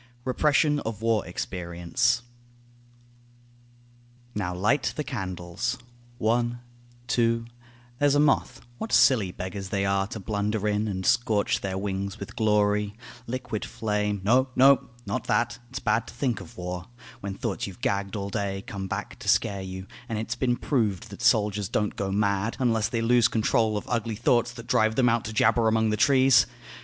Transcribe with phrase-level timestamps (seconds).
[0.25, 2.23] REPRESSION OF WAR EXPERIENCE
[4.33, 5.77] Now light the candles;
[6.17, 6.59] one;
[7.05, 7.45] two;
[7.99, 12.19] there's a moth; What silly beggars they are to blunder in And scorch their wings
[12.19, 12.95] with glory,
[13.27, 16.87] liquid flame No, no, not that, it's bad to think of war,
[17.19, 21.11] When thoughts you've gagged all day come back to scare you; And it's been proved
[21.11, 25.09] that soldiers don't go mad Unless they lose control of ugly thoughts That drive them
[25.09, 26.47] out to jabber among the trees.